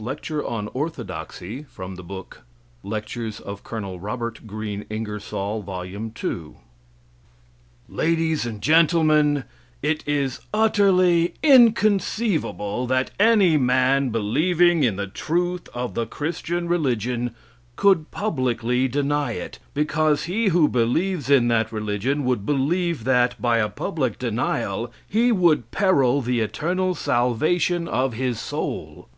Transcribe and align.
But 0.00 0.22
come 0.22 0.38
and 0.46 0.68
take 0.72 0.76
up 1.10 1.34
thine 1.34 1.98
abode 1.98 1.98
with 2.00 2.08
the 2.94 3.00
children 3.00 3.40
of 3.44 3.68
men 3.72 4.00
forever! 4.00 4.32
Ingersoll's 4.88 5.66
Lecture 5.66 5.76
on 5.76 6.08
"Orthodoxy" 6.20 6.56
Ladies 7.88 8.46
and 8.46 8.62
Gentlemen: 8.62 9.42
It 9.82 10.04
is 10.06 10.38
utterly 10.54 11.34
inconceivable 11.42 12.86
that 12.86 13.10
any 13.18 13.56
man 13.56 14.10
believing 14.10 14.84
in 14.84 14.94
the 14.94 15.08
truth 15.08 15.68
of 15.74 15.94
the 15.94 16.06
Christian 16.06 16.68
religion 16.68 17.34
could 17.74 18.12
publicly 18.12 18.86
deny 18.86 19.32
it, 19.32 19.58
because 19.74 20.24
he 20.26 20.46
who 20.46 20.68
believes 20.68 21.28
in 21.28 21.48
that 21.48 21.72
religion 21.72 22.24
would 22.24 22.46
believe 22.46 23.02
that, 23.02 23.42
by 23.42 23.58
a 23.58 23.68
public 23.68 24.16
denial, 24.16 24.92
he 25.08 25.32
would 25.32 25.72
peril 25.72 26.20
the 26.22 26.38
eternal 26.38 26.94
salvation 26.94 27.88
of 27.88 28.14
his 28.14 28.38
soul. 28.38 29.08